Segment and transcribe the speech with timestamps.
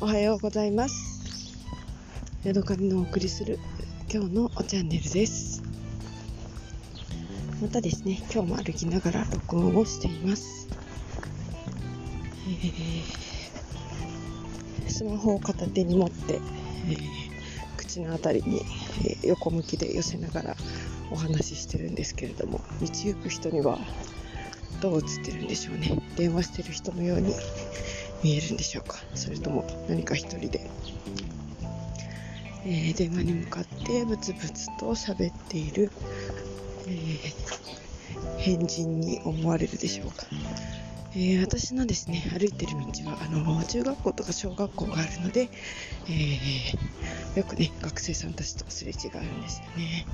[0.00, 1.56] おはようございます。
[2.44, 3.58] ヤドカリのお送りする
[4.08, 5.60] 今日のチャンネルです。
[7.60, 10.68] またですね今日も歩きながら録音をしています、
[12.46, 16.98] えー、スマホを片手に持って、えー、
[17.76, 18.62] 口の辺りに、
[19.04, 20.56] えー、横向きで寄せながら
[21.10, 23.80] お話ししてるんですけれども道行く人には
[24.80, 26.00] どう映ってるんでしょうね。
[26.16, 27.34] 電話してる人のように
[28.22, 28.96] 見えるんでしょうか？
[29.14, 30.68] それとも何か一人で、
[32.64, 35.90] えー、電話に向かってブツブツと喋っている、
[36.86, 40.26] えー、変人に思われるでしょうか、
[41.14, 45.48] えー、私のですね歩いてる道はあの中学校とか小学校があるので、
[46.10, 50.06] えよくね学生さんたちとすれ違うんですよね。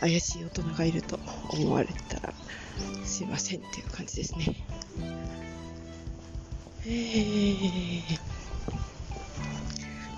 [0.00, 1.18] 怪しい大人がいると
[1.50, 2.34] 思われたら
[3.04, 4.56] すいませんっていう感じですね。
[6.84, 8.02] えー、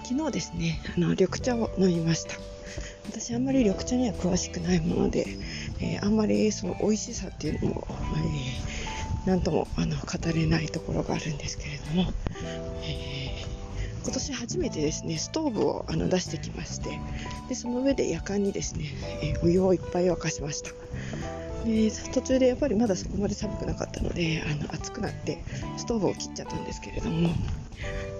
[0.04, 2.36] 昨日ですねあの緑茶を飲みました。
[3.06, 5.26] 私あんまり緑茶には詳しくないもので、
[5.80, 12.10] えー、あんまりその美味しさっていうのも、えー、なんともあの語れないところがあるんですけれども、
[12.82, 16.98] えー、今年初めてですねストーブをあの出してきまして
[17.50, 18.86] でその上で夜間にですね、
[19.22, 20.70] えお湯をいっぱい沸かしました。
[21.64, 25.42] で途中でやっぱりまだそこまで寒くなかったのであの暑くなって
[25.76, 27.30] ストーブを切っちゃったんですけれども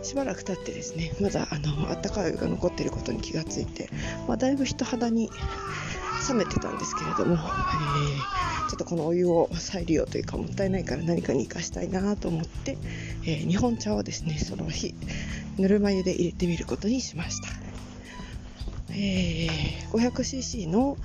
[0.03, 3.89] しばらく経ってですねまだあの温かいお湯が残っていることに気がついて、
[4.27, 5.31] まあ、だいぶ人肌に
[6.29, 12.79] 冷めてたんですけれども、えー、ちょっとこのお湯を再利用というかもったいないから何かに生かしたいなと思って、
[13.25, 14.95] えー、日本茶をですねその日
[15.59, 17.49] ぬるま湯で入れてみることにしました。
[18.97, 20.97] えー、500cc の、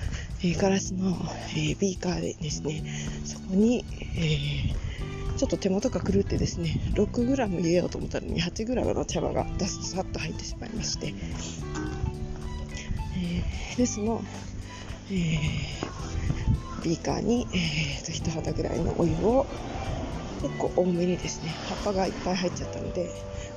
[0.43, 1.17] え、ガラスの、
[1.55, 2.83] え、ビーカーでですね。
[3.25, 3.83] そこに、
[4.15, 4.73] え
[5.39, 11.13] ちょっと手元が狂ってですね 6g 入れようと思ったのに 8g の茶葉がダスさっと入ってしまいまして、
[13.17, 14.21] えでその、
[15.09, 15.39] え
[16.83, 19.45] ビーカーに、えー、と1肌ぐらいのお湯を
[20.41, 23.09] 結構多めにですね葉っぱがいっぱい入っちゃったので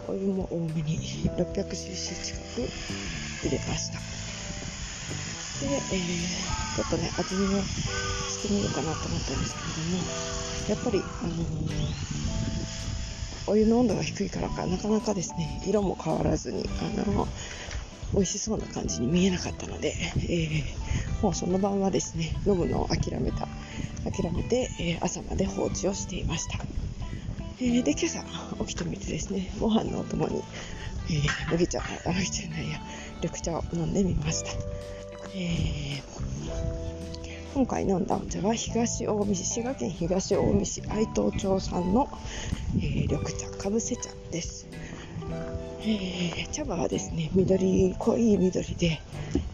[0.07, 0.99] お湯も多めに
[1.37, 2.69] 600cc 近く
[3.43, 3.99] 入れました。
[5.63, 10.03] で、えー、ちょっとね、味見をしてみようかなと思ったんですけれども、
[10.69, 17.29] やっぱり、あのー、お湯の温度が低いからか、なかなかですね、色も変わらずに、あのー、
[18.15, 23.49] 美味しそうな感じに見えなかったので、えー、もうその晩はですね、飲むのを諦めた、
[24.05, 26.59] 諦めて、え朝まで放置をしていました。
[27.61, 28.25] えーで、今朝
[28.65, 30.43] 起きてみてですね、ご飯のお供に、
[31.09, 32.81] えー、麦茶、あ、麦茶じゃないや、
[33.23, 34.51] 緑茶を飲んでみました。
[35.35, 36.03] えー、
[37.55, 38.17] 今回飲んだ。
[38.17, 42.11] お茶は東近江市滋賀県東近江市愛東町産の、
[42.77, 44.69] えー、緑茶かぶせ茶です、
[45.81, 49.01] えー、茶葉はですね緑濃い緑で、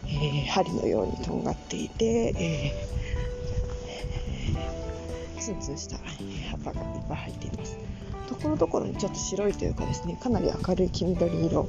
[0.07, 3.08] えー、針のようにとんがっていて、えー、
[5.39, 6.03] ツンツンした葉
[6.57, 7.79] っぱがいっぱい入っています。
[8.29, 11.69] ところどころにちょっと白いというかですねかなり明るい黄緑色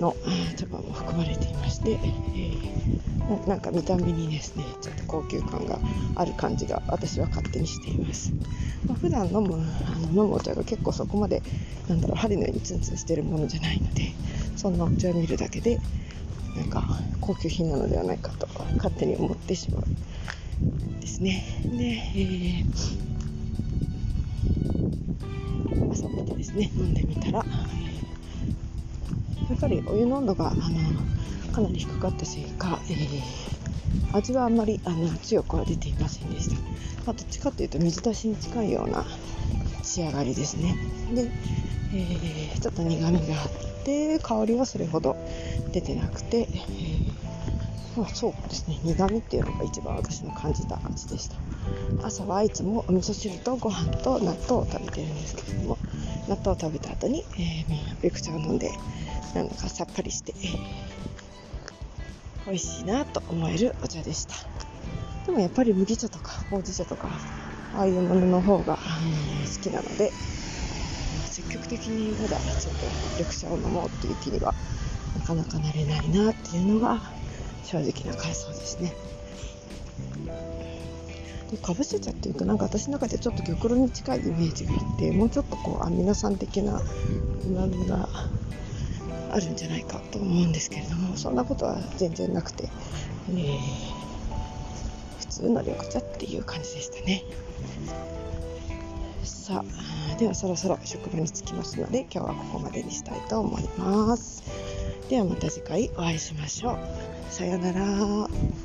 [0.00, 0.16] の
[0.56, 5.78] 茶葉も含まれていまして、えー、なんか見た目にですねちょっと高級感が
[6.16, 8.32] ある感じが私は勝手にしています、
[8.88, 9.54] まあ、普段飲む
[9.86, 11.42] あの飲むお茶が結構そこまで
[11.88, 14.12] なんだろう針のようにツンツンしてるものじゃないので
[14.56, 15.78] そんなお茶を見るだけで
[16.56, 16.84] なんか
[17.20, 19.84] 高級品なのではないかと勝手に思ってしまう。
[21.00, 21.44] ですね。
[21.64, 22.64] で、えー、
[25.92, 27.44] 朝起きてですね飲んでみたら、や
[29.56, 30.62] っぱりお湯の温度があの
[31.52, 36.56] かなり低かったせいか、えー、味はあんまりあの強くは出ていませんでした、
[37.06, 39.04] まあ、どっちかというと水出しに近いような
[39.82, 40.76] 仕上がりですね。
[41.14, 41.30] で、
[41.94, 43.50] えー、ちょっと苦みがあっ
[43.84, 45.16] て香りはそれほど
[45.72, 46.46] 出てなくて、え、
[47.96, 48.78] まあ、そうですね。
[48.82, 51.36] 苦みっていうのが一番私の感じた味でした。
[52.02, 55.78] 朝はいつもお味噌汁とご飯と納豆を食べてるんですけれども
[56.28, 58.70] 納豆を食べた後に、えー、緑茶を飲んで
[59.34, 60.34] なんかさっぱりして
[62.46, 64.34] 美味しいなと思えるお茶でした。
[65.26, 67.08] でもやっぱり麦茶とかほうじ茶とか
[67.76, 70.10] ああいうものの方が、好きなので
[71.26, 72.86] 積極的にただちょっと
[73.18, 74.52] 緑茶を飲もうっていう気には
[75.18, 77.00] なかなかなれないなっていうのが
[77.64, 78.92] 正直な感想ですね。
[81.50, 88.08] でかぶせ茶っていうとなんか私の中でちょっと玉露に近いイメージがあってもうちょっとこうアミノ酸的なうまみが
[89.30, 92.70] あるんじゃないかと思うんですけれどもそんなことは全然なくて、
[93.30, 93.58] えー、
[95.18, 97.22] 普通の緑茶っていう感じでしたね。
[99.22, 104.71] さあではそろそろ職場に着きますので今日はここまでにしたいと思います。
[105.08, 106.78] ではまた次回お会いしましょう。
[107.30, 108.61] さようなら。